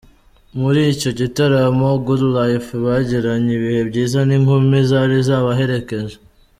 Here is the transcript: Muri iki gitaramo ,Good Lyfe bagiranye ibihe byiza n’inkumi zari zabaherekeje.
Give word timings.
Muri 0.59 0.81
iki 0.93 1.09
gitaramo 1.19 1.89
,Good 2.05 2.23
Lyfe 2.35 2.75
bagiranye 2.85 3.51
ibihe 3.57 3.81
byiza 3.89 4.19
n’inkumi 4.27 4.77
zari 4.89 5.15
zabaherekeje. 5.27 6.15